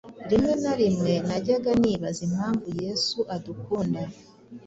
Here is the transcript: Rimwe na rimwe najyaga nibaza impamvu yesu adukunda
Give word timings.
Rimwe 0.29 0.53
na 0.63 0.73
rimwe 0.79 1.13
najyaga 1.27 1.71
nibaza 1.81 2.21
impamvu 2.27 2.67
yesu 2.81 3.17
adukunda 3.35 4.01